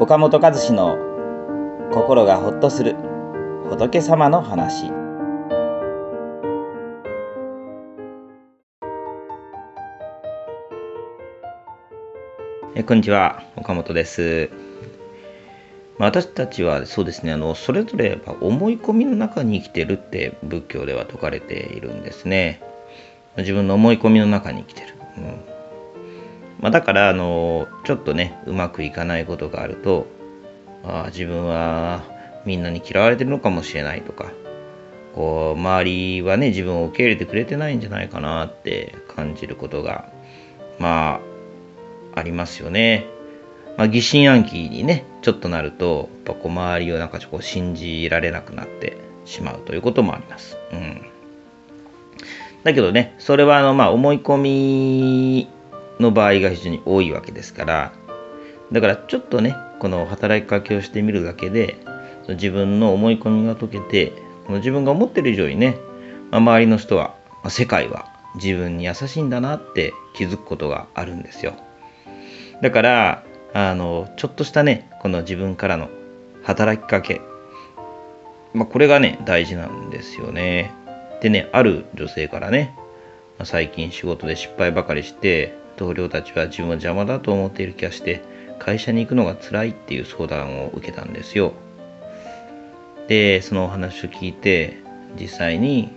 [0.00, 0.98] 岡本和志の
[1.92, 2.96] 心がほっとする
[3.68, 4.86] 仏様の話。
[12.74, 13.44] えこんにちは。
[13.54, 14.50] 岡本です。
[15.98, 17.32] まあ私たちはそうですね。
[17.32, 22.60] あのそれぞれ思い込みの中に生きてるって仏教では説かれているんですね。
[23.36, 25.53] 自分の思い込みの中に生きてる、うん。
[26.64, 30.06] まあ、だからあのちょっとねうまくいかないことがあると
[30.82, 32.02] あ自分は
[32.46, 34.32] みんなに嫌われてるのかもしれないとか
[35.14, 40.10] こう周りはね自分を受け入れてくれてないんじゃないかなって感じることが
[40.78, 41.20] ま
[42.14, 43.08] あありますよね。
[43.76, 50.56] まあ、疑心暗鬼にねちょっとなるとやっぱこう周りをなんかこう信じられなくなってしまうということもあります。
[50.72, 51.02] うん、
[52.62, 55.48] だけどねそれはあのまあ思い込み
[56.00, 57.92] の場合が非常に多いわけですから
[58.72, 61.76] だからちょっとねこの働きかけをしてみるだけで
[62.28, 64.12] 自分の思い込みが解けて
[64.46, 65.78] この自分が思ってる以上にね、
[66.30, 67.14] まあ、周りの人は、
[67.48, 71.54] 世界は自分に優しいんだなって気づくことがあるんですよ。
[72.60, 75.88] だからあのちょっとしたねこの自分からの
[76.42, 77.20] 働きかけ、
[78.52, 80.72] まあ、これがね大事なんですよね。
[81.20, 82.74] でねある女性からね
[83.44, 88.22] 最近仕事で失敗ばかりして同僚たちは自分を邪魔だと思っている気がして
[88.58, 91.52] 会社に行くのが辛いっていう相談を受けたんですよ。
[93.08, 94.78] でそのお話を聞いて
[95.20, 95.90] 実際に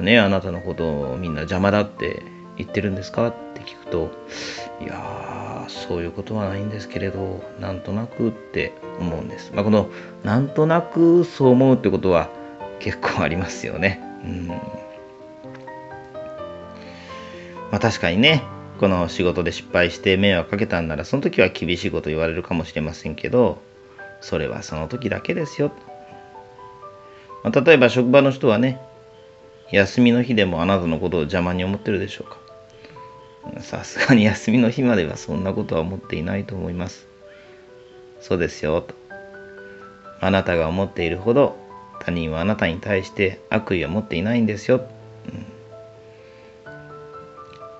[0.00, 2.22] ねあなたのことをみんな邪魔だって
[2.56, 3.28] 言ってるんですか？
[3.28, 4.10] って聞くと
[4.80, 9.90] いやーそういうことはないんですけれどなんとなくって思うんです、まあ、この
[10.22, 12.30] なんとなくそう思うってことは
[12.78, 14.00] 結構ありますよね。
[14.24, 14.46] うん。
[14.46, 14.58] ま
[17.72, 18.42] あ確かにね。
[18.78, 23.60] この仕事で失敗して迷惑かけたんならその時は厳しいこと言われるかもしれませんけど
[24.20, 25.72] それはその時だけですよ、
[27.44, 28.80] まあ、例えば職場の人はね
[29.70, 32.38] 休みの日でもあなたのことを邪魔に思ってるでしょうか。
[33.60, 37.06] さすがに休みの日まではそんなことは思っていないと思います。
[38.20, 38.94] そうですよと。
[40.20, 41.56] あなたが思っているほど
[42.00, 44.88] 他人はあなたに対して悪意を持っていないんですよ、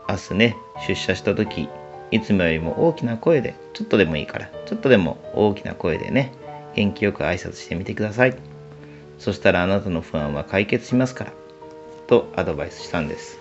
[0.09, 1.69] 明日ね出社した時
[2.11, 6.33] いつもよりも大きな声でちょっとでもいいからちょっとでも大きな声でね
[6.75, 8.37] 元気よく挨拶してみてください。
[9.19, 11.33] そしたらあなたの不安は解決しますから
[12.07, 13.39] とアドバイスしたんです、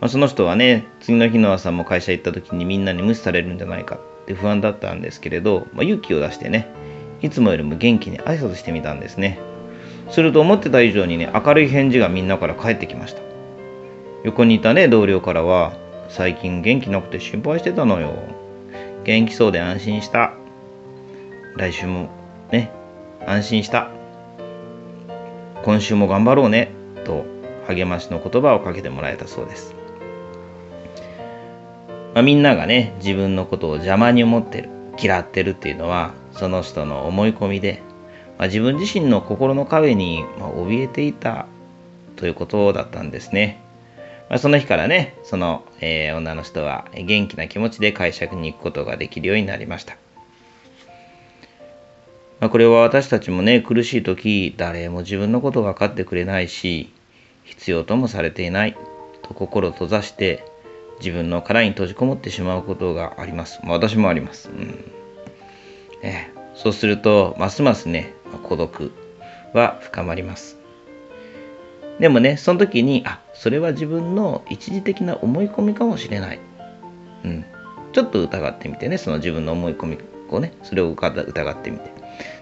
[0.00, 6.66] まあ、その人はね次の日の朝も会社行った時にみんなに無視されるんじゃないかって不安だったんですけれど、まあ、勇気を出してね
[7.22, 9.38] いつもよりも元気に挨拶してみたんですね。
[10.10, 13.29] すると思ってた以上にね明るい返事がみんなから返ってきました。
[14.24, 15.76] 横にいたね同僚からは
[16.08, 18.12] 最近元気なくて心配してたのよ。
[19.04, 20.34] 元気そうで安心した。
[21.56, 22.08] 来週も
[22.50, 22.70] ね
[23.26, 23.90] 安心した。
[25.64, 26.72] 今週も頑張ろうね
[27.04, 27.24] と
[27.66, 29.74] 励ましの言葉をかけてもらえたそうです、
[32.14, 37.82] まあ、みんながね自分のことを邪魔に思ってる嫌ってるっていうのはその人の思い込みで、
[38.38, 41.46] まあ、自分自身の心の壁に怯えていた
[42.16, 43.59] ということだったんですね。
[44.30, 49.96] まあ、その日からね、その、えー、女の人は元気な気持ちで会社に行くことができるようになりました。
[52.38, 56.92] まあ、これは私たちもね、苦しい時、誰も自分のこと分かってくれないし、
[57.42, 58.76] 必要ともされていない
[59.22, 60.44] と心閉ざして、
[61.00, 63.58] 自分の殻に閉じこもってしまうことがあります。
[63.64, 64.48] まあ、私もあります。
[64.48, 64.84] うん
[66.02, 68.14] え、そうすると、ますますね、
[68.44, 68.92] 孤独
[69.54, 70.59] は深まります。
[72.00, 76.40] でもね、その時に、あ、それは自分の一時的な思い込みかもしれない。
[77.24, 77.44] うん。
[77.92, 79.98] ちょっと疑ってみてね、その自分の思い込み
[80.30, 81.92] をね、それを疑ってみて。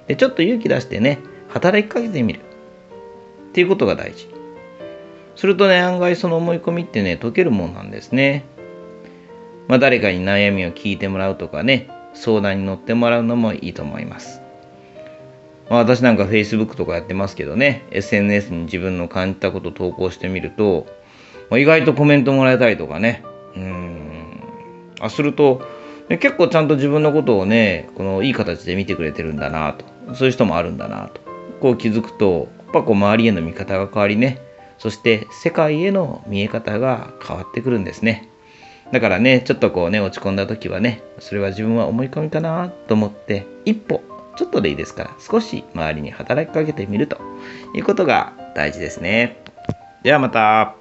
[0.07, 2.41] で、ちょっと勇気出してね、働きかけてみる。
[2.41, 4.29] っていうことが大事。
[5.35, 8.45] するとね、案外その思い込みってね、解けるもんなんですね。
[9.67, 14.41] まあ、誰かに悩みを聞いてもらうとかね、相談に乗ってもらうのもいいと思います。
[15.71, 20.87] まあ、私なんか Facebook とかやってますけどね、SNS に自分の感じたこと投稿してみると、
[21.51, 23.23] まあ、意外とコメントもらえたりとかね、
[23.55, 24.43] うん、
[25.01, 25.63] あ、すると、
[26.09, 29.85] 結構ちゃんと自分のことをね、このいい形で見てくれてるんだなと、
[30.15, 31.21] そういう人もあるんだなと、
[31.61, 34.41] こう気づくと、やっぱこう周りへの見方が変わりね、
[34.79, 38.29] そして世界への見え方が変わってくるんですね。
[38.91, 44.03] だからね、ちょっとこうね、落ち込んだ時はね、それは自分は思い込みかなと思って、一歩
[44.39, 47.19] ちょっとでいいですから少し周りに働きかけてみると
[47.75, 49.43] いうことが大事ですね。
[50.05, 50.78] ではまた。